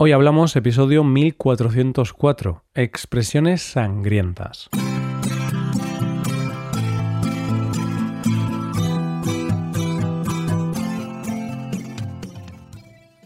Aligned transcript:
Hoy 0.00 0.12
hablamos 0.12 0.54
episodio 0.54 1.02
1404, 1.02 2.62
expresiones 2.74 3.62
sangrientas. 3.62 4.68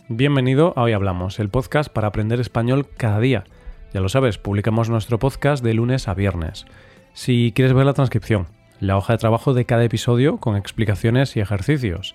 Bienvenido 0.08 0.72
a 0.74 0.84
Hoy 0.84 0.92
Hablamos, 0.92 1.38
el 1.40 1.50
podcast 1.50 1.92
para 1.92 2.08
aprender 2.08 2.40
español 2.40 2.86
cada 2.96 3.20
día. 3.20 3.44
Ya 3.92 4.00
lo 4.00 4.08
sabes, 4.08 4.38
publicamos 4.38 4.88
nuestro 4.88 5.18
podcast 5.18 5.62
de 5.62 5.74
lunes 5.74 6.08
a 6.08 6.14
viernes. 6.14 6.64
Si 7.12 7.52
quieres 7.54 7.74
ver 7.74 7.84
la 7.84 7.92
transcripción, 7.92 8.46
la 8.80 8.96
hoja 8.96 9.12
de 9.12 9.18
trabajo 9.18 9.52
de 9.52 9.66
cada 9.66 9.84
episodio 9.84 10.38
con 10.38 10.56
explicaciones 10.56 11.36
y 11.36 11.40
ejercicios, 11.40 12.14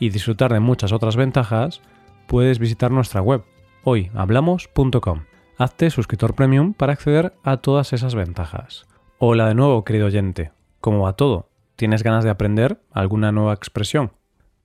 y 0.00 0.08
disfrutar 0.08 0.50
de 0.54 0.60
muchas 0.60 0.92
otras 0.92 1.16
ventajas, 1.16 1.82
puedes 2.26 2.58
visitar 2.58 2.90
nuestra 2.90 3.20
web 3.20 3.44
hoyhablamos.com. 3.88 5.24
Hazte 5.56 5.90
suscriptor 5.90 6.34
premium 6.34 6.74
para 6.74 6.92
acceder 6.92 7.32
a 7.42 7.56
todas 7.56 7.94
esas 7.94 8.14
ventajas. 8.14 8.86
Hola 9.18 9.48
de 9.48 9.54
nuevo, 9.54 9.82
querido 9.82 10.06
oyente. 10.06 10.52
¿Cómo 10.80 11.00
va 11.00 11.14
todo? 11.14 11.48
¿Tienes 11.74 12.02
ganas 12.02 12.22
de 12.22 12.30
aprender 12.30 12.82
alguna 12.92 13.32
nueva 13.32 13.54
expresión? 13.54 14.12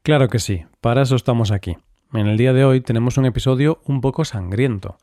Claro 0.04 0.28
que 0.28 0.40
sí, 0.40 0.66
para 0.82 1.04
eso 1.04 1.16
estamos 1.16 1.52
aquí. 1.52 1.78
En 2.12 2.28
el 2.28 2.38
día 2.38 2.52
de 2.52 2.66
hoy 2.66 2.82
tenemos 2.82 3.18
un 3.18 3.26
episodio 3.26 3.82
un 3.86 4.02
poco 4.02 4.26
sangriento. 4.26 4.98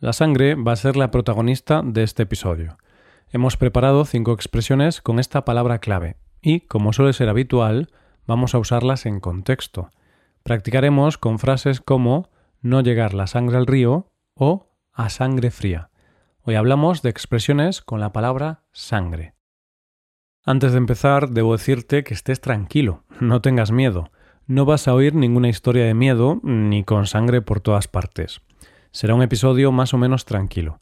La 0.00 0.14
sangre 0.14 0.54
va 0.54 0.72
a 0.72 0.76
ser 0.76 0.96
la 0.96 1.10
protagonista 1.10 1.82
de 1.84 2.02
este 2.02 2.22
episodio. 2.22 2.78
Hemos 3.30 3.58
preparado 3.58 4.06
cinco 4.06 4.32
expresiones 4.32 5.02
con 5.02 5.18
esta 5.18 5.44
palabra 5.44 5.80
clave 5.80 6.16
y, 6.40 6.60
como 6.60 6.94
suele 6.94 7.12
ser 7.12 7.28
habitual, 7.28 7.90
vamos 8.26 8.54
a 8.54 8.58
usarlas 8.58 9.04
en 9.04 9.20
contexto. 9.20 9.90
Practicaremos 10.42 11.18
con 11.18 11.38
frases 11.38 11.80
como 11.80 12.30
no 12.66 12.80
llegar 12.80 13.14
la 13.14 13.28
sangre 13.28 13.56
al 13.56 13.66
río 13.66 14.10
o 14.34 14.68
a 14.92 15.08
sangre 15.08 15.50
fría. 15.50 15.90
Hoy 16.42 16.56
hablamos 16.56 17.00
de 17.00 17.10
expresiones 17.10 17.80
con 17.80 18.00
la 18.00 18.12
palabra 18.12 18.64
sangre. 18.72 19.34
Antes 20.44 20.72
de 20.72 20.78
empezar, 20.78 21.30
debo 21.30 21.52
decirte 21.52 22.02
que 22.02 22.14
estés 22.14 22.40
tranquilo, 22.40 23.04
no 23.20 23.40
tengas 23.40 23.70
miedo. 23.70 24.10
No 24.46 24.64
vas 24.64 24.86
a 24.86 24.94
oír 24.94 25.14
ninguna 25.14 25.48
historia 25.48 25.84
de 25.84 25.94
miedo 25.94 26.40
ni 26.42 26.84
con 26.84 27.06
sangre 27.06 27.40
por 27.40 27.60
todas 27.60 27.88
partes. 27.88 28.42
Será 28.90 29.14
un 29.14 29.22
episodio 29.22 29.72
más 29.72 29.94
o 29.94 29.98
menos 29.98 30.24
tranquilo. 30.24 30.80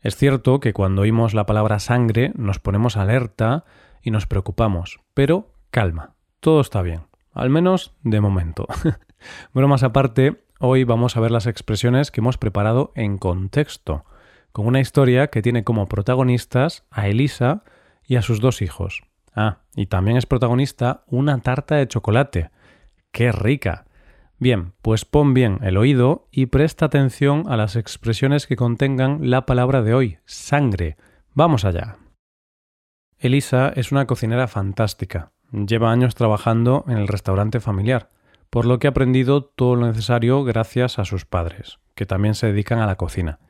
Es 0.00 0.16
cierto 0.16 0.60
que 0.60 0.72
cuando 0.72 1.02
oímos 1.02 1.32
la 1.32 1.46
palabra 1.46 1.78
sangre 1.78 2.32
nos 2.36 2.58
ponemos 2.58 2.96
alerta 2.96 3.64
y 4.02 4.10
nos 4.10 4.26
preocupamos, 4.26 5.00
pero 5.14 5.52
calma, 5.70 6.14
todo 6.40 6.60
está 6.60 6.82
bien, 6.82 7.06
al 7.32 7.50
menos 7.50 7.94
de 8.02 8.20
momento. 8.20 8.66
Bromas 9.54 9.82
aparte, 9.82 10.44
Hoy 10.66 10.84
vamos 10.84 11.14
a 11.14 11.20
ver 11.20 11.30
las 11.30 11.46
expresiones 11.46 12.10
que 12.10 12.22
hemos 12.22 12.38
preparado 12.38 12.90
en 12.94 13.18
contexto, 13.18 14.06
con 14.50 14.66
una 14.66 14.80
historia 14.80 15.26
que 15.26 15.42
tiene 15.42 15.62
como 15.62 15.84
protagonistas 15.84 16.86
a 16.90 17.06
Elisa 17.06 17.64
y 18.02 18.16
a 18.16 18.22
sus 18.22 18.40
dos 18.40 18.62
hijos. 18.62 19.02
Ah, 19.36 19.58
y 19.76 19.88
también 19.88 20.16
es 20.16 20.24
protagonista 20.24 21.04
una 21.06 21.38
tarta 21.42 21.74
de 21.74 21.86
chocolate. 21.86 22.50
¡Qué 23.12 23.30
rica! 23.30 23.84
Bien, 24.38 24.72
pues 24.80 25.04
pon 25.04 25.34
bien 25.34 25.58
el 25.60 25.76
oído 25.76 26.28
y 26.30 26.46
presta 26.46 26.86
atención 26.86 27.44
a 27.46 27.58
las 27.58 27.76
expresiones 27.76 28.46
que 28.46 28.56
contengan 28.56 29.18
la 29.28 29.44
palabra 29.44 29.82
de 29.82 29.92
hoy, 29.92 30.18
sangre. 30.24 30.96
Vamos 31.34 31.66
allá. 31.66 31.98
Elisa 33.18 33.70
es 33.76 33.92
una 33.92 34.06
cocinera 34.06 34.48
fantástica. 34.48 35.30
Lleva 35.52 35.92
años 35.92 36.14
trabajando 36.14 36.86
en 36.88 36.96
el 36.96 37.06
restaurante 37.06 37.60
familiar 37.60 38.08
por 38.54 38.66
lo 38.66 38.78
que 38.78 38.86
ha 38.86 38.90
aprendido 38.90 39.42
todo 39.42 39.74
lo 39.74 39.84
necesario 39.84 40.44
gracias 40.44 41.00
a 41.00 41.04
sus 41.04 41.24
padres, 41.24 41.80
que 41.96 42.06
también 42.06 42.36
se 42.36 42.46
dedican 42.46 42.78
a 42.78 42.86
la 42.86 42.94
cocina. 42.94 43.40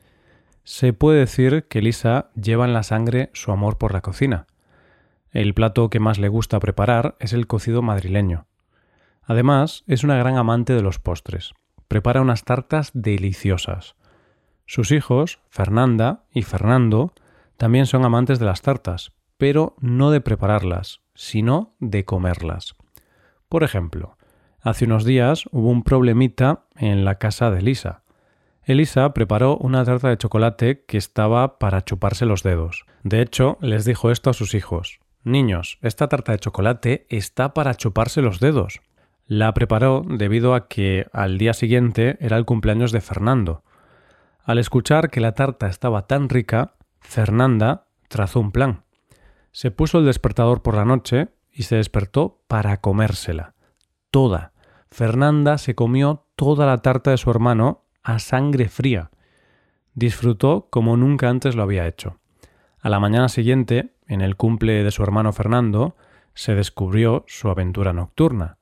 Se 0.63 0.95
puede 0.95 1.19
decir 1.19 1.67
que 1.69 1.83
Lisa 1.83 2.31
lleva 2.35 2.65
en 2.65 2.73
la 2.73 2.85
sangre 2.85 3.29
su 3.35 3.53
amor 3.53 3.77
por 3.77 3.93
la 3.93 4.01
cocina. 4.01 4.47
El 5.31 5.53
plato 5.53 5.91
que 5.91 6.01
más 6.01 6.19
le 6.19 6.29
gusta 6.29 6.59
preparar 6.59 7.17
es 7.21 7.35
el 7.35 7.47
cocido 7.47 7.83
madrileño. 7.83 8.47
Además, 9.23 9.85
es 9.87 10.05
una 10.05 10.17
gran 10.17 10.39
amante 10.39 10.73
de 10.73 10.81
los 10.81 10.99
postres. 10.99 11.53
Prepara 11.87 12.23
unas 12.23 12.45
tartas 12.45 12.91
deliciosas. 12.95 13.97
Sus 14.65 14.91
hijos, 14.91 15.39
Fernanda 15.51 16.25
y 16.33 16.45
Fernando, 16.45 17.13
también 17.59 17.85
son 17.85 18.07
amantes 18.07 18.39
de 18.39 18.47
las 18.47 18.63
tartas, 18.63 19.13
pero 19.37 19.77
no 19.81 20.11
de 20.11 20.23
prepararlas, 20.23 21.03
sino 21.15 21.75
de 21.79 22.07
comerlas. 22.07 22.75
Por 23.51 23.65
ejemplo, 23.65 24.17
Hace 24.65 24.87
unos 24.87 25.05
días 25.05 25.45
hubo 25.53 25.69
un 25.69 25.83
problemita 25.83 26.65
en 26.75 27.05
la 27.05 27.17
casa 27.17 27.51
de 27.51 27.59
Elisa. 27.59 28.03
Elisa 28.63 29.13
preparó 29.13 29.59
una 29.59 29.85
tarta 29.85 30.09
de 30.09 30.17
chocolate 30.17 30.87
que 30.89 30.97
estaba 30.97 31.59
para 31.59 31.85
chuparse 31.85 32.25
los 32.25 32.43
dedos. 32.43 32.87
De 33.03 33.21
hecho, 33.21 33.59
les 33.61 33.85
dijo 33.85 34.11
esto 34.11 34.31
a 34.31 34.33
sus 34.33 34.55
hijos. 34.55 35.01
Niños, 35.23 35.77
esta 35.83 36.09
tarta 36.09 36.33
de 36.33 36.39
chocolate 36.39 37.07
está 37.11 37.53
para 37.53 37.75
chuparse 37.75 38.23
los 38.23 38.41
dedos. 38.41 38.81
La 39.27 39.53
preparó 39.53 40.03
debido 40.09 40.55
a 40.55 40.67
que 40.67 41.09
al 41.13 41.37
día 41.37 41.53
siguiente 41.53 42.17
era 42.21 42.39
el 42.39 42.47
cumpleaños 42.47 42.91
de 42.91 43.03
Fernando. 43.03 43.65
Al 44.45 44.59
escuchar 44.59 45.11
que 45.11 45.21
la 45.21 45.33
tarta 45.33 45.67
estaba 45.67 46.07
tan 46.07 46.31
rica, 46.31 46.73
Fernanda 47.01 47.89
trazó 48.09 48.41
un 48.41 48.51
plan. 48.51 48.85
Se 49.53 49.71
puso 49.71 49.99
el 49.99 50.07
despertador 50.07 50.63
por 50.63 50.75
la 50.75 50.87
noche 50.87 51.29
y 51.53 51.65
se 51.65 51.77
despertó 51.77 52.41
para 52.49 52.79
comérsela. 52.79 53.53
Toda. 54.11 54.54
Fernanda 54.95 55.59
se 55.59 55.75
comió 55.75 56.25
toda 56.37 56.67
la 56.67 56.79
tarta 56.79 57.11
de 57.11 57.17
su 57.17 57.29
hermano 57.29 57.83
a 58.05 58.21
sangre 58.21 58.69
fría. 58.69 59.11
Disfrutó 59.95 60.69
como 60.71 60.97
nunca 60.97 61.29
antes 61.29 61.57
lo 61.57 61.65
había 61.65 61.89
hecho. 61.89 62.21
A 62.81 62.89
la 62.89 63.01
mañana 63.01 63.29
siguiente, 63.29 63.97
en 64.07 64.21
el 64.21 64.37
cumple 64.37 64.85
de 64.85 64.93
su 64.93 65.03
hermano 65.03 65.33
Fernando, 65.33 65.97
se 66.35 66.55
descubrió 66.55 67.25
su 67.27 67.49
aventura 67.49 67.93
nocturna. 67.93 68.59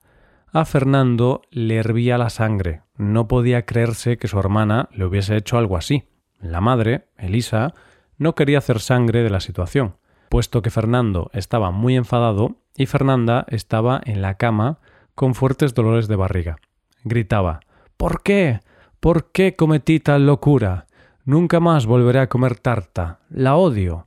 A 0.51 0.65
Fernando 0.65 1.43
le 1.51 1.75
hervía 1.75 2.17
la 2.17 2.31
sangre. 2.31 2.81
No 2.97 3.27
podía 3.27 3.67
creerse 3.67 4.17
que 4.17 4.27
su 4.27 4.39
hermana 4.39 4.89
le 4.91 5.05
hubiese 5.05 5.35
hecho 5.37 5.59
algo 5.59 5.77
así. 5.77 6.09
La 6.39 6.61
madre, 6.61 7.09
Elisa, 7.15 7.75
no 8.17 8.33
quería 8.33 8.57
hacer 8.57 8.79
sangre 8.79 9.21
de 9.21 9.29
la 9.29 9.39
situación, 9.39 9.97
puesto 10.29 10.63
que 10.63 10.71
Fernando 10.71 11.29
estaba 11.31 11.69
muy 11.69 11.95
enfadado 11.95 12.55
y 12.75 12.87
Fernanda 12.87 13.45
estaba 13.49 14.01
en 14.03 14.23
la 14.23 14.37
cama 14.37 14.79
con 15.15 15.35
fuertes 15.35 15.73
dolores 15.73 16.07
de 16.07 16.15
barriga. 16.15 16.57
Gritaba 17.03 17.59
¿Por 17.97 18.21
qué? 18.23 18.59
¿Por 18.99 19.31
qué 19.31 19.55
cometí 19.55 19.99
tal 19.99 20.25
locura? 20.25 20.87
Nunca 21.25 21.59
más 21.59 21.85
volveré 21.85 22.19
a 22.19 22.27
comer 22.27 22.57
tarta. 22.57 23.19
La 23.29 23.55
odio. 23.55 24.03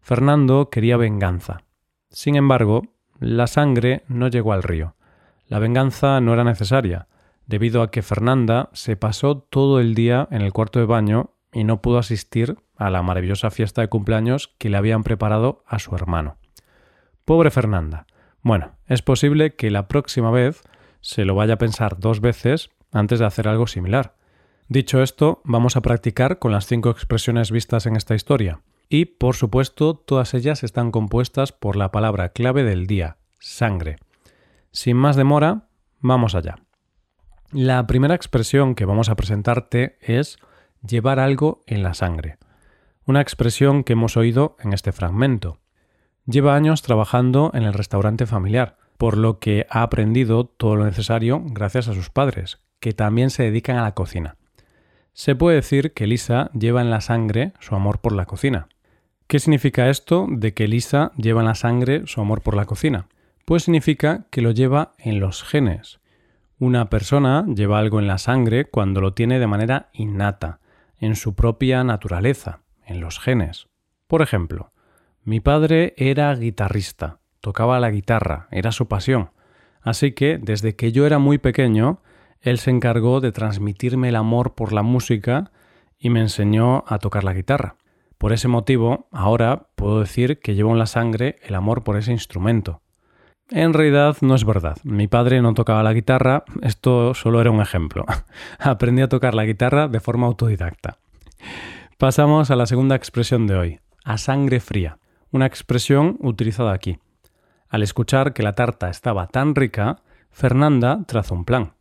Fernando 0.00 0.70
quería 0.70 0.96
venganza. 0.96 1.62
Sin 2.10 2.36
embargo, 2.36 2.82
la 3.20 3.46
sangre 3.46 4.04
no 4.08 4.28
llegó 4.28 4.52
al 4.52 4.62
río. 4.62 4.94
La 5.46 5.58
venganza 5.58 6.20
no 6.20 6.32
era 6.32 6.44
necesaria, 6.44 7.08
debido 7.46 7.82
a 7.82 7.90
que 7.90 8.02
Fernanda 8.02 8.70
se 8.72 8.96
pasó 8.96 9.38
todo 9.38 9.80
el 9.80 9.94
día 9.94 10.28
en 10.30 10.42
el 10.42 10.52
cuarto 10.52 10.78
de 10.78 10.86
baño 10.86 11.30
y 11.52 11.64
no 11.64 11.82
pudo 11.82 11.98
asistir 11.98 12.56
a 12.76 12.90
la 12.90 13.02
maravillosa 13.02 13.50
fiesta 13.50 13.80
de 13.80 13.88
cumpleaños 13.88 14.54
que 14.58 14.68
le 14.68 14.76
habían 14.76 15.02
preparado 15.02 15.64
a 15.66 15.78
su 15.78 15.94
hermano. 15.94 16.36
Pobre 17.24 17.50
Fernanda. 17.50 18.06
Bueno, 18.42 18.76
es 18.86 19.02
posible 19.02 19.54
que 19.54 19.70
la 19.70 19.88
próxima 19.88 20.30
vez 20.30 20.62
se 21.00 21.24
lo 21.24 21.34
vaya 21.34 21.54
a 21.54 21.58
pensar 21.58 21.98
dos 21.98 22.20
veces 22.20 22.70
antes 22.92 23.18
de 23.18 23.26
hacer 23.26 23.48
algo 23.48 23.66
similar. 23.66 24.16
Dicho 24.68 25.02
esto, 25.02 25.40
vamos 25.44 25.76
a 25.76 25.80
practicar 25.80 26.38
con 26.38 26.52
las 26.52 26.66
cinco 26.66 26.90
expresiones 26.90 27.50
vistas 27.50 27.86
en 27.86 27.96
esta 27.96 28.14
historia. 28.14 28.60
Y, 28.88 29.06
por 29.06 29.34
supuesto, 29.34 29.94
todas 29.94 30.34
ellas 30.34 30.62
están 30.62 30.90
compuestas 30.90 31.52
por 31.52 31.76
la 31.76 31.90
palabra 31.90 32.30
clave 32.30 32.64
del 32.64 32.86
día, 32.86 33.18
sangre. 33.38 33.96
Sin 34.72 34.96
más 34.96 35.16
demora, 35.16 35.68
vamos 36.00 36.34
allá. 36.34 36.56
La 37.50 37.86
primera 37.86 38.14
expresión 38.14 38.74
que 38.74 38.84
vamos 38.84 39.08
a 39.08 39.16
presentarte 39.16 39.96
es 40.00 40.38
llevar 40.86 41.18
algo 41.18 41.62
en 41.66 41.82
la 41.82 41.94
sangre. 41.94 42.38
Una 43.06 43.22
expresión 43.22 43.84
que 43.84 43.94
hemos 43.94 44.18
oído 44.18 44.56
en 44.60 44.74
este 44.74 44.92
fragmento. 44.92 45.58
Lleva 46.30 46.54
años 46.54 46.82
trabajando 46.82 47.50
en 47.54 47.62
el 47.62 47.72
restaurante 47.72 48.26
familiar, 48.26 48.76
por 48.98 49.16
lo 49.16 49.38
que 49.38 49.66
ha 49.70 49.80
aprendido 49.80 50.44
todo 50.44 50.76
lo 50.76 50.84
necesario 50.84 51.40
gracias 51.42 51.88
a 51.88 51.94
sus 51.94 52.10
padres, 52.10 52.60
que 52.80 52.92
también 52.92 53.30
se 53.30 53.44
dedican 53.44 53.78
a 53.78 53.82
la 53.82 53.94
cocina. 53.94 54.36
Se 55.14 55.34
puede 55.34 55.56
decir 55.56 55.94
que 55.94 56.06
Lisa 56.06 56.50
lleva 56.52 56.82
en 56.82 56.90
la 56.90 57.00
sangre 57.00 57.54
su 57.60 57.74
amor 57.74 58.00
por 58.00 58.12
la 58.12 58.26
cocina. 58.26 58.68
¿Qué 59.26 59.38
significa 59.38 59.88
esto 59.88 60.26
de 60.28 60.52
que 60.52 60.68
Lisa 60.68 61.12
lleva 61.16 61.40
en 61.40 61.46
la 61.46 61.54
sangre 61.54 62.02
su 62.06 62.20
amor 62.20 62.42
por 62.42 62.54
la 62.54 62.66
cocina? 62.66 63.08
Pues 63.46 63.62
significa 63.62 64.26
que 64.30 64.42
lo 64.42 64.50
lleva 64.50 64.92
en 64.98 65.20
los 65.20 65.42
genes. 65.42 65.98
Una 66.58 66.90
persona 66.90 67.46
lleva 67.46 67.78
algo 67.78 68.00
en 68.00 68.06
la 68.06 68.18
sangre 68.18 68.66
cuando 68.66 69.00
lo 69.00 69.14
tiene 69.14 69.38
de 69.38 69.46
manera 69.46 69.88
innata, 69.94 70.60
en 70.98 71.16
su 71.16 71.34
propia 71.34 71.84
naturaleza, 71.84 72.60
en 72.84 73.00
los 73.00 73.18
genes. 73.18 73.68
Por 74.06 74.20
ejemplo, 74.20 74.72
mi 75.28 75.40
padre 75.40 75.92
era 75.98 76.34
guitarrista, 76.34 77.18
tocaba 77.42 77.78
la 77.80 77.90
guitarra, 77.90 78.48
era 78.50 78.72
su 78.72 78.88
pasión. 78.88 79.28
Así 79.82 80.12
que, 80.12 80.38
desde 80.38 80.74
que 80.74 80.90
yo 80.90 81.04
era 81.04 81.18
muy 81.18 81.36
pequeño, 81.36 82.00
Él 82.40 82.58
se 82.58 82.70
encargó 82.70 83.20
de 83.20 83.30
transmitirme 83.30 84.08
el 84.08 84.16
amor 84.16 84.54
por 84.54 84.72
la 84.72 84.82
música 84.82 85.50
y 85.98 86.08
me 86.08 86.20
enseñó 86.20 86.82
a 86.86 86.98
tocar 86.98 87.24
la 87.24 87.34
guitarra. 87.34 87.76
Por 88.16 88.32
ese 88.32 88.48
motivo, 88.48 89.06
ahora 89.12 89.66
puedo 89.74 90.00
decir 90.00 90.40
que 90.40 90.54
llevo 90.54 90.72
en 90.72 90.78
la 90.78 90.86
sangre 90.86 91.36
el 91.42 91.56
amor 91.56 91.84
por 91.84 91.98
ese 91.98 92.10
instrumento. 92.10 92.80
En 93.50 93.74
realidad 93.74 94.16
no 94.22 94.34
es 94.34 94.46
verdad. 94.46 94.78
Mi 94.82 95.08
padre 95.08 95.42
no 95.42 95.52
tocaba 95.52 95.82
la 95.82 95.92
guitarra, 95.92 96.44
esto 96.62 97.12
solo 97.12 97.42
era 97.42 97.50
un 97.50 97.60
ejemplo. 97.60 98.06
Aprendí 98.58 99.02
a 99.02 99.10
tocar 99.10 99.34
la 99.34 99.44
guitarra 99.44 99.88
de 99.88 100.00
forma 100.00 100.26
autodidacta. 100.26 100.96
Pasamos 101.98 102.50
a 102.50 102.56
la 102.56 102.64
segunda 102.64 102.96
expresión 102.96 103.46
de 103.46 103.56
hoy, 103.56 103.80
a 104.04 104.16
sangre 104.16 104.60
fría, 104.60 104.96
una 105.30 105.46
expresión 105.46 106.16
utilizada 106.20 106.72
aquí. 106.72 106.98
Al 107.68 107.82
escuchar 107.82 108.32
que 108.32 108.42
la 108.42 108.54
tarta 108.54 108.88
estaba 108.88 109.26
tan 109.26 109.54
rica, 109.54 110.02
Fernanda 110.30 111.04
trazó 111.06 111.34
un 111.34 111.44
plan. 111.44 111.74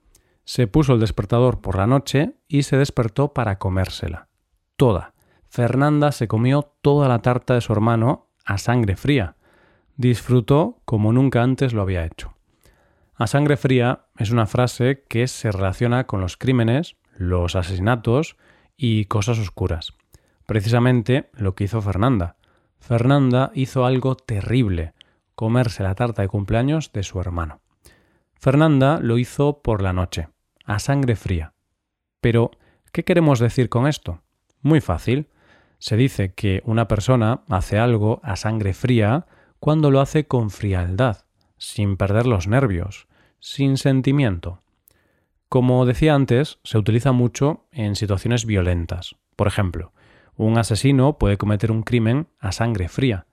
Se 0.43 0.67
puso 0.67 0.93
el 0.93 0.99
despertador 0.99 1.61
por 1.61 1.77
la 1.77 1.87
noche 1.87 2.35
y 2.47 2.63
se 2.63 2.77
despertó 2.77 3.33
para 3.33 3.57
comérsela. 3.57 4.27
Toda. 4.75 5.13
Fernanda 5.49 6.11
se 6.11 6.27
comió 6.27 6.73
toda 6.81 7.07
la 7.07 7.19
tarta 7.19 7.53
de 7.53 7.61
su 7.61 7.73
hermano 7.73 8.27
a 8.45 8.57
sangre 8.57 8.95
fría. 8.95 9.35
Disfrutó 9.95 10.81
como 10.85 11.11
nunca 11.11 11.41
antes 11.41 11.73
lo 11.73 11.81
había 11.81 12.05
hecho. 12.05 12.33
A 13.15 13.27
sangre 13.27 13.57
fría 13.57 14.05
es 14.17 14.29
una 14.29 14.45
frase 14.45 15.03
que 15.09 15.27
se 15.27 15.51
relaciona 15.51 16.05
con 16.05 16.21
los 16.21 16.37
crímenes, 16.37 16.95
los 17.17 17.55
asesinatos 17.55 18.37
y 18.77 19.05
cosas 19.05 19.39
oscuras. 19.39 19.93
Precisamente 20.45 21.29
lo 21.33 21.55
que 21.55 21.65
hizo 21.65 21.81
Fernanda. 21.81 22.36
Fernanda 22.87 23.51
hizo 23.53 23.85
algo 23.85 24.15
terrible, 24.15 24.93
comerse 25.35 25.83
la 25.83 25.93
tarta 25.93 26.21
de 26.21 26.29
cumpleaños 26.29 26.93
de 26.93 27.03
su 27.03 27.19
hermano. 27.19 27.59
Fernanda 28.35 29.01
lo 29.01 29.17
hizo 29.17 29.61
por 29.61 29.81
la 29.81 29.91
noche, 29.91 30.29
a 30.63 30.79
sangre 30.79 31.17
fría. 31.17 31.51
Pero, 32.21 32.51
¿qué 32.93 33.03
queremos 33.03 33.39
decir 33.39 33.67
con 33.67 33.87
esto? 33.87 34.21
Muy 34.61 34.79
fácil. 34.79 35.27
Se 35.79 35.97
dice 35.97 36.33
que 36.33 36.61
una 36.63 36.87
persona 36.87 37.41
hace 37.49 37.77
algo 37.77 38.21
a 38.23 38.37
sangre 38.37 38.73
fría 38.73 39.25
cuando 39.59 39.91
lo 39.91 39.99
hace 39.99 40.25
con 40.25 40.49
frialdad, 40.49 41.25
sin 41.57 41.97
perder 41.97 42.25
los 42.25 42.47
nervios, 42.47 43.09
sin 43.41 43.75
sentimiento. 43.75 44.61
Como 45.49 45.85
decía 45.85 46.15
antes, 46.15 46.59
se 46.63 46.77
utiliza 46.77 47.11
mucho 47.11 47.65
en 47.73 47.97
situaciones 47.97 48.45
violentas. 48.45 49.17
Por 49.35 49.47
ejemplo, 49.47 49.91
un 50.45 50.57
asesino 50.57 51.17
puede 51.17 51.37
cometer 51.37 51.71
un 51.71 51.83
crimen 51.83 52.27
a 52.39 52.51
sangre 52.51 52.87
fría. 52.87 53.25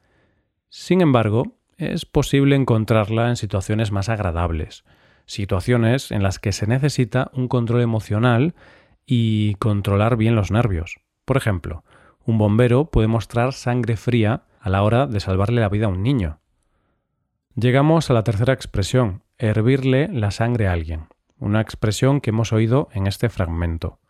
Sin 0.68 1.00
embargo, 1.00 1.58
es 1.76 2.06
posible 2.06 2.56
encontrarla 2.56 3.28
en 3.28 3.36
situaciones 3.36 3.92
más 3.92 4.08
agradables, 4.08 4.84
situaciones 5.26 6.10
en 6.10 6.22
las 6.22 6.38
que 6.38 6.52
se 6.52 6.66
necesita 6.66 7.30
un 7.34 7.48
control 7.48 7.82
emocional 7.82 8.54
y 9.06 9.54
controlar 9.56 10.16
bien 10.16 10.34
los 10.34 10.50
nervios. 10.50 10.96
Por 11.24 11.36
ejemplo, 11.36 11.84
un 12.24 12.38
bombero 12.38 12.86
puede 12.86 13.08
mostrar 13.08 13.52
sangre 13.52 13.96
fría 13.96 14.44
a 14.60 14.70
la 14.70 14.82
hora 14.82 15.06
de 15.06 15.20
salvarle 15.20 15.60
la 15.60 15.68
vida 15.68 15.86
a 15.86 15.90
un 15.90 16.02
niño. 16.02 16.40
Llegamos 17.54 18.10
a 18.10 18.14
la 18.14 18.24
tercera 18.24 18.52
expresión, 18.52 19.22
hervirle 19.38 20.08
la 20.08 20.30
sangre 20.30 20.68
a 20.68 20.72
alguien, 20.72 21.08
una 21.38 21.60
expresión 21.60 22.20
que 22.20 22.30
hemos 22.30 22.52
oído 22.52 22.88
en 22.92 23.06
este 23.06 23.28
fragmento. 23.28 24.00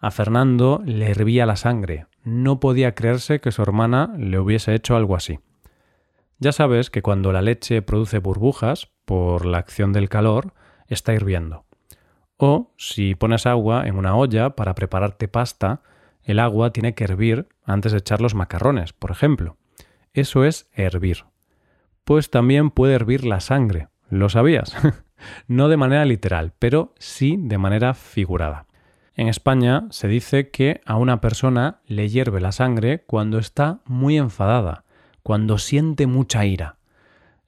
A 0.00 0.12
Fernando 0.12 0.80
le 0.84 1.10
hervía 1.10 1.44
la 1.44 1.56
sangre, 1.56 2.06
no 2.28 2.60
podía 2.60 2.94
creerse 2.94 3.40
que 3.40 3.52
su 3.52 3.62
hermana 3.62 4.14
le 4.16 4.38
hubiese 4.38 4.74
hecho 4.74 4.96
algo 4.96 5.16
así. 5.16 5.40
Ya 6.38 6.52
sabes 6.52 6.90
que 6.90 7.02
cuando 7.02 7.32
la 7.32 7.42
leche 7.42 7.82
produce 7.82 8.18
burbujas, 8.18 8.90
por 9.04 9.46
la 9.46 9.58
acción 9.58 9.92
del 9.92 10.08
calor, 10.08 10.52
está 10.86 11.14
hirviendo. 11.14 11.64
O 12.36 12.72
si 12.76 13.14
pones 13.14 13.46
agua 13.46 13.88
en 13.88 13.96
una 13.96 14.14
olla 14.14 14.50
para 14.50 14.74
prepararte 14.74 15.26
pasta, 15.26 15.82
el 16.22 16.38
agua 16.38 16.72
tiene 16.72 16.94
que 16.94 17.04
hervir 17.04 17.48
antes 17.64 17.92
de 17.92 17.98
echar 17.98 18.20
los 18.20 18.34
macarrones, 18.34 18.92
por 18.92 19.10
ejemplo. 19.10 19.56
Eso 20.12 20.44
es 20.44 20.68
hervir. 20.72 21.24
Pues 22.04 22.30
también 22.30 22.70
puede 22.70 22.94
hervir 22.94 23.24
la 23.24 23.40
sangre. 23.40 23.88
¿Lo 24.08 24.28
sabías? 24.28 24.76
no 25.48 25.68
de 25.68 25.76
manera 25.76 26.04
literal, 26.04 26.52
pero 26.58 26.94
sí 26.98 27.36
de 27.38 27.58
manera 27.58 27.94
figurada. 27.94 28.67
En 29.18 29.26
España 29.26 29.88
se 29.90 30.06
dice 30.06 30.50
que 30.50 30.80
a 30.86 30.94
una 30.94 31.20
persona 31.20 31.80
le 31.86 32.08
hierve 32.08 32.40
la 32.40 32.52
sangre 32.52 33.02
cuando 33.04 33.40
está 33.40 33.80
muy 33.84 34.16
enfadada, 34.16 34.84
cuando 35.24 35.58
siente 35.58 36.06
mucha 36.06 36.46
ira. 36.46 36.76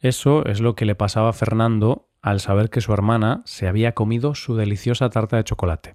Eso 0.00 0.44
es 0.46 0.60
lo 0.60 0.74
que 0.74 0.84
le 0.84 0.96
pasaba 0.96 1.28
a 1.28 1.32
Fernando 1.32 2.08
al 2.22 2.40
saber 2.40 2.70
que 2.70 2.80
su 2.80 2.92
hermana 2.92 3.42
se 3.44 3.68
había 3.68 3.92
comido 3.92 4.34
su 4.34 4.56
deliciosa 4.56 5.10
tarta 5.10 5.36
de 5.36 5.44
chocolate. 5.44 5.94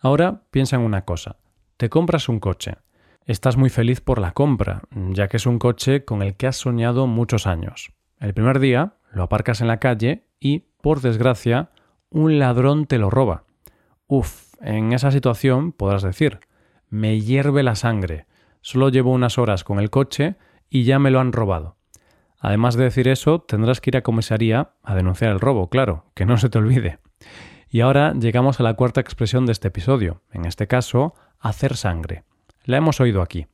Ahora 0.00 0.44
piensa 0.50 0.76
en 0.76 0.82
una 0.82 1.04
cosa. 1.04 1.36
Te 1.76 1.90
compras 1.90 2.30
un 2.30 2.40
coche. 2.40 2.76
Estás 3.26 3.58
muy 3.58 3.68
feliz 3.68 4.00
por 4.00 4.18
la 4.18 4.32
compra, 4.32 4.84
ya 5.10 5.28
que 5.28 5.36
es 5.36 5.44
un 5.44 5.58
coche 5.58 6.06
con 6.06 6.22
el 6.22 6.34
que 6.34 6.46
has 6.46 6.56
soñado 6.56 7.06
muchos 7.06 7.46
años. 7.46 7.92
El 8.20 8.32
primer 8.32 8.58
día 8.58 8.94
lo 9.12 9.24
aparcas 9.24 9.60
en 9.60 9.68
la 9.68 9.80
calle 9.80 10.28
y, 10.40 10.60
por 10.80 11.02
desgracia, 11.02 11.68
un 12.08 12.38
ladrón 12.38 12.86
te 12.86 12.96
lo 12.96 13.10
roba. 13.10 13.44
Uf, 14.06 14.51
en 14.62 14.92
esa 14.92 15.10
situación 15.10 15.72
podrás 15.72 16.02
decir, 16.02 16.40
me 16.88 17.20
hierve 17.20 17.62
la 17.62 17.74
sangre, 17.74 18.26
solo 18.60 18.88
llevo 18.88 19.12
unas 19.12 19.38
horas 19.38 19.64
con 19.64 19.78
el 19.78 19.90
coche 19.90 20.36
y 20.70 20.84
ya 20.84 20.98
me 20.98 21.10
lo 21.10 21.20
han 21.20 21.32
robado. 21.32 21.76
Además 22.38 22.74
de 22.74 22.84
decir 22.84 23.08
eso, 23.08 23.40
tendrás 23.40 23.80
que 23.80 23.90
ir 23.90 23.96
a 23.96 24.02
comisaría 24.02 24.72
a 24.82 24.94
denunciar 24.94 25.30
el 25.30 25.40
robo, 25.40 25.68
claro, 25.68 26.06
que 26.14 26.26
no 26.26 26.36
se 26.38 26.48
te 26.48 26.58
olvide. 26.58 26.98
Y 27.70 27.80
ahora 27.80 28.12
llegamos 28.14 28.58
a 28.58 28.62
la 28.62 28.74
cuarta 28.74 29.00
expresión 29.00 29.46
de 29.46 29.52
este 29.52 29.68
episodio, 29.68 30.22
en 30.32 30.44
este 30.44 30.66
caso, 30.66 31.14
hacer 31.38 31.76
sangre. 31.76 32.24
La 32.64 32.76
hemos 32.76 33.00
oído 33.00 33.22
aquí. 33.22 33.46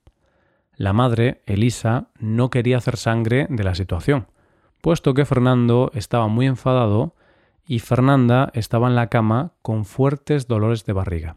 La 0.74 0.92
madre, 0.92 1.42
Elisa, 1.46 2.08
no 2.18 2.50
quería 2.50 2.78
hacer 2.78 2.96
sangre 2.96 3.46
de 3.50 3.64
la 3.64 3.74
situación, 3.74 4.28
puesto 4.80 5.12
que 5.12 5.24
Fernando 5.24 5.90
estaba 5.94 6.28
muy 6.28 6.46
enfadado 6.46 7.14
y 7.68 7.80
Fernanda 7.80 8.50
estaba 8.54 8.88
en 8.88 8.96
la 8.96 9.08
cama 9.08 9.52
con 9.60 9.84
fuertes 9.84 10.48
dolores 10.48 10.86
de 10.86 10.94
barriga. 10.94 11.36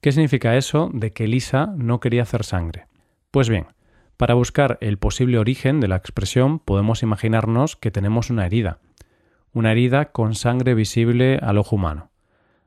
¿Qué 0.00 0.10
significa 0.10 0.56
eso 0.56 0.90
de 0.92 1.12
que 1.12 1.24
Elisa 1.24 1.72
no 1.76 2.00
quería 2.00 2.22
hacer 2.22 2.44
sangre? 2.44 2.86
Pues 3.30 3.48
bien, 3.48 3.68
para 4.16 4.34
buscar 4.34 4.78
el 4.80 4.98
posible 4.98 5.38
origen 5.38 5.78
de 5.78 5.86
la 5.86 5.94
expresión 5.94 6.58
podemos 6.58 7.04
imaginarnos 7.04 7.76
que 7.76 7.92
tenemos 7.92 8.28
una 8.28 8.44
herida, 8.44 8.80
una 9.52 9.70
herida 9.70 10.06
con 10.06 10.34
sangre 10.34 10.74
visible 10.74 11.38
al 11.40 11.58
ojo 11.58 11.76
humano. 11.76 12.10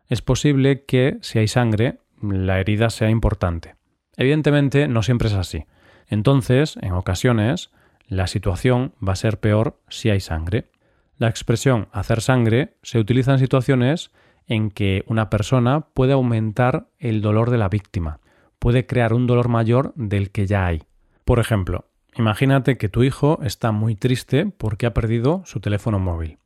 Es 0.07 0.21
posible 0.21 0.85
que, 0.85 1.17
si 1.21 1.37
hay 1.39 1.49
sangre, 1.49 1.99
la 2.21 2.61
herida 2.61 2.89
sea 2.89 3.09
importante. 3.09 3.75
Evidentemente 4.15 4.87
no 4.87 5.03
siempre 5.03 5.27
es 5.27 5.33
así. 5.33 5.65
Entonces, 6.07 6.77
en 6.81 6.93
ocasiones, 6.93 7.71
la 8.07 8.27
situación 8.27 8.93
va 9.05 9.13
a 9.13 9.17
ser 9.17 9.39
peor 9.39 9.81
si 9.89 10.09
hay 10.09 10.21
sangre. 10.21 10.69
La 11.17 11.29
expresión 11.29 11.87
hacer 11.91 12.21
sangre 12.21 12.77
se 12.81 12.99
utiliza 12.99 13.33
en 13.33 13.39
situaciones 13.39 14.11
en 14.47 14.71
que 14.71 15.03
una 15.07 15.29
persona 15.29 15.81
puede 15.93 16.13
aumentar 16.13 16.87
el 16.97 17.21
dolor 17.21 17.51
de 17.51 17.57
la 17.57 17.69
víctima, 17.69 18.19
puede 18.59 18.85
crear 18.85 19.13
un 19.13 19.27
dolor 19.27 19.47
mayor 19.47 19.93
del 19.95 20.31
que 20.31 20.47
ya 20.47 20.65
hay. 20.65 20.83
Por 21.25 21.39
ejemplo, 21.39 21.85
imagínate 22.15 22.77
que 22.77 22.89
tu 22.89 23.03
hijo 23.03 23.39
está 23.43 23.71
muy 23.71 23.95
triste 23.95 24.45
porque 24.45 24.85
ha 24.85 24.93
perdido 24.93 25.43
su 25.45 25.59
teléfono 25.59 25.99
móvil. 25.99 26.39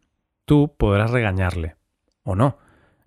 Tú 0.46 0.76
podrás 0.78 1.12
regañarle. 1.12 1.76
O 2.24 2.36
no. 2.36 2.58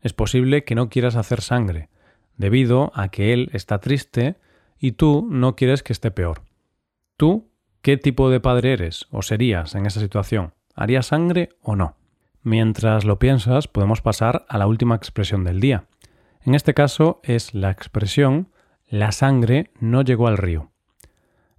Es 0.01 0.13
posible 0.13 0.65
que 0.65 0.75
no 0.75 0.89
quieras 0.89 1.17
hacer 1.17 1.41
sangre, 1.41 1.89
debido 2.37 2.93
a 2.95 3.09
que 3.09 3.33
él 3.33 3.51
está 3.53 3.81
triste 3.81 4.37
y 4.79 4.93
tú 4.93 5.27
no 5.31 5.57
quieres 5.57 5.83
que 5.83 5.93
esté 5.93 6.11
peor. 6.11 6.43
¿Tú 7.17 7.51
qué 7.83 7.97
tipo 7.97 8.31
de 8.31 8.41
padre 8.41 8.73
eres 8.73 9.07
o 9.11 9.23
serías 9.23 9.75
en 9.75 9.87
esa 9.87 10.01
situación? 10.01 10.55
¿Harías 10.81 11.07
sangre 11.07 11.49
o 11.61 11.75
no? 11.75 11.97
Mientras 12.45 13.05
lo 13.05 13.19
piensas, 13.19 13.67
podemos 13.67 14.01
pasar 14.01 14.47
a 14.49 14.59
la 14.59 14.69
última 14.69 14.95
expresión 14.95 15.43
del 15.43 15.59
día. 15.59 15.87
En 16.45 16.55
este 16.55 16.73
caso 16.73 17.19
es 17.25 17.53
la 17.53 17.73
expresión 17.73 18.53
la 18.87 19.11
sangre 19.11 19.73
no 19.81 20.03
llegó 20.03 20.29
al 20.29 20.37
río. 20.37 20.71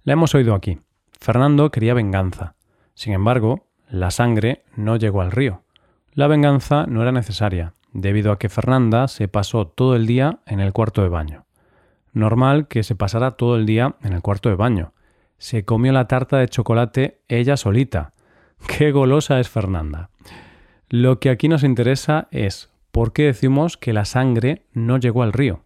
La 0.04 0.14
hemos 0.14 0.34
oído 0.34 0.54
aquí. 0.54 0.80
Fernando 1.20 1.70
quería 1.70 1.92
venganza. 1.92 2.54
Sin 2.94 3.12
embargo, 3.12 3.66
la 3.90 4.10
sangre 4.10 4.64
no 4.74 4.96
llegó 4.96 5.20
al 5.20 5.32
río. 5.32 5.64
La 6.14 6.26
venganza 6.26 6.86
no 6.86 7.02
era 7.02 7.12
necesaria, 7.12 7.74
debido 7.92 8.32
a 8.32 8.38
que 8.38 8.48
Fernanda 8.48 9.06
se 9.06 9.28
pasó 9.28 9.66
todo 9.66 9.96
el 9.96 10.06
día 10.06 10.38
en 10.46 10.60
el 10.60 10.72
cuarto 10.72 11.02
de 11.02 11.10
baño. 11.10 11.44
Normal 12.14 12.68
que 12.68 12.82
se 12.82 12.94
pasara 12.94 13.32
todo 13.32 13.56
el 13.56 13.66
día 13.66 13.96
en 14.02 14.14
el 14.14 14.22
cuarto 14.22 14.48
de 14.48 14.54
baño. 14.54 14.94
Se 15.36 15.66
comió 15.66 15.92
la 15.92 16.08
tarta 16.08 16.38
de 16.38 16.48
chocolate 16.48 17.20
ella 17.28 17.58
solita. 17.58 18.14
¡Qué 18.66 18.92
golosa 18.92 19.40
es 19.40 19.48
Fernanda! 19.48 20.10
Lo 20.88 21.20
que 21.20 21.30
aquí 21.30 21.48
nos 21.48 21.62
interesa 21.62 22.28
es 22.30 22.70
por 22.90 23.12
qué 23.12 23.24
decimos 23.24 23.76
que 23.76 23.92
la 23.92 24.04
sangre 24.04 24.66
no 24.72 24.98
llegó 24.98 25.22
al 25.22 25.32
río. 25.32 25.62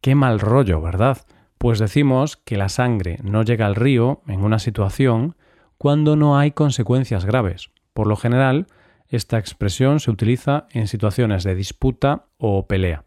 Qué 0.00 0.14
mal 0.14 0.40
rollo, 0.40 0.80
¿verdad? 0.80 1.18
Pues 1.58 1.78
decimos 1.78 2.36
que 2.36 2.56
la 2.56 2.68
sangre 2.68 3.18
no 3.22 3.42
llega 3.42 3.66
al 3.66 3.74
río 3.74 4.22
en 4.26 4.42
una 4.42 4.58
situación 4.58 5.36
cuando 5.78 6.16
no 6.16 6.38
hay 6.38 6.52
consecuencias 6.52 7.24
graves. 7.24 7.70
Por 7.92 8.06
lo 8.06 8.16
general, 8.16 8.66
Esta 9.08 9.38
expresión 9.38 10.00
se 10.00 10.10
utiliza 10.10 10.66
en 10.70 10.88
situaciones 10.88 11.44
de 11.44 11.54
disputa 11.54 12.24
o 12.38 12.66
pelea. 12.66 13.04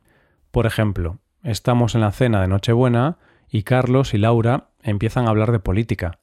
Por 0.52 0.66
ejemplo, 0.66 1.20
estamos 1.44 1.94
en 1.96 2.02
la 2.02 2.12
cena 2.12 2.42
de 2.42 2.48
Nochebuena 2.48 3.18
y 3.50 3.64
Carlos 3.64 4.14
y 4.14 4.18
Laura 4.18 4.70
empiezan 4.82 5.28
a 5.28 5.30
hablar 5.30 5.52
de 5.52 5.60
política. 5.60 6.20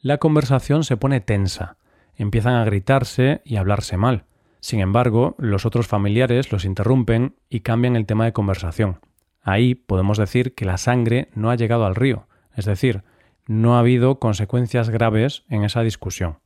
La 0.00 0.18
conversación 0.18 0.84
se 0.84 0.96
pone 0.96 1.20
tensa, 1.20 1.78
empiezan 2.16 2.54
a 2.54 2.64
gritarse 2.64 3.40
y 3.44 3.56
a 3.56 3.60
hablarse 3.60 3.96
mal. 3.96 4.24
Sin 4.60 4.80
embargo, 4.80 5.34
los 5.38 5.66
otros 5.66 5.86
familiares 5.86 6.50
los 6.50 6.64
interrumpen 6.64 7.36
y 7.50 7.60
cambian 7.60 7.96
el 7.96 8.06
tema 8.06 8.24
de 8.24 8.32
conversación. 8.32 9.00
Ahí 9.42 9.74
podemos 9.74 10.16
decir 10.16 10.54
que 10.54 10.64
la 10.64 10.78
sangre 10.78 11.28
no 11.34 11.50
ha 11.50 11.56
llegado 11.56 11.84
al 11.84 11.94
río, 11.94 12.26
es 12.56 12.64
decir, 12.64 13.02
no 13.46 13.76
ha 13.76 13.80
habido 13.80 14.18
consecuencias 14.18 14.88
graves 14.88 15.44
en 15.50 15.64
esa 15.64 15.82
discusión. 15.82 16.38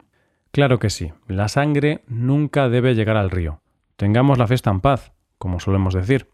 Claro 0.51 0.79
que 0.79 0.91
sí, 0.91 1.13
la 1.29 1.49
sangre 1.49 2.03
nunca 2.09 2.69
debe 2.69 2.95
llegar 2.95 3.17
al 3.17 3.31
río. 3.31 3.61
Tengamos 3.97 4.39
la 4.39 4.49
fiesta 4.49 4.71
en 4.71 4.81
paz, 4.81 5.13
como 5.39 5.61
solemos 5.61 5.95
decir. 5.95 6.29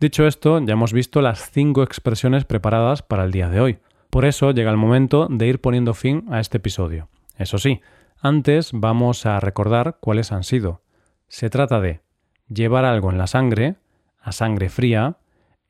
Dicho 0.00 0.26
esto, 0.26 0.58
ya 0.64 0.72
hemos 0.72 0.94
visto 0.94 1.20
las 1.20 1.50
cinco 1.50 1.82
expresiones 1.82 2.46
preparadas 2.46 3.02
para 3.02 3.24
el 3.24 3.32
día 3.32 3.50
de 3.50 3.60
hoy. 3.60 3.78
Por 4.08 4.24
eso 4.24 4.52
llega 4.52 4.70
el 4.70 4.76
momento 4.76 5.28
de 5.30 5.46
ir 5.46 5.60
poniendo 5.60 5.92
fin 5.92 6.24
a 6.30 6.40
este 6.40 6.56
episodio. 6.56 7.08
Eso 7.36 7.58
sí, 7.58 7.80
antes 8.20 8.70
vamos 8.72 9.26
a 9.26 9.40
recordar 9.40 9.98
cuáles 10.00 10.32
han 10.32 10.44
sido. 10.44 10.82
Se 11.28 11.50
trata 11.50 11.80
de 11.80 12.00
llevar 12.48 12.84
algo 12.84 13.10
en 13.10 13.18
la 13.18 13.26
sangre, 13.26 13.76
a 14.20 14.32
sangre 14.32 14.68
fría, 14.68 15.18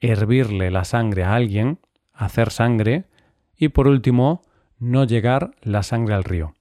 hervirle 0.01 0.71
la 0.71 0.85
sangre 0.85 1.25
a 1.25 1.35
alguien, 1.35 1.79
hacer 2.13 2.51
sangre 2.51 3.05
y 3.57 3.69
por 3.69 3.87
último, 3.87 4.43
no 4.79 5.05
llegar 5.05 5.53
la 5.63 5.83
sangre 5.83 6.15
al 6.15 6.25
río. 6.25 6.55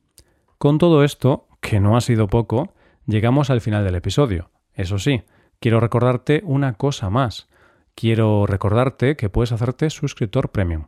Con 0.57 0.77
todo 0.77 1.03
esto, 1.03 1.47
que 1.61 1.79
no 1.79 1.95
ha 1.95 2.01
sido 2.01 2.27
poco, 2.27 2.73
llegamos 3.05 3.49
al 3.49 3.61
final 3.61 3.85
del 3.85 3.95
episodio. 3.95 4.51
Eso 4.73 4.99
sí, 4.99 5.23
quiero 5.59 5.79
recordarte 5.79 6.41
una 6.43 6.73
cosa 6.73 7.09
más. 7.09 7.47
Quiero 7.95 8.45
recordarte 8.45 9.15
que 9.15 9.29
puedes 9.29 9.51
hacerte 9.51 9.89
suscriptor 9.89 10.49
premium. 10.49 10.87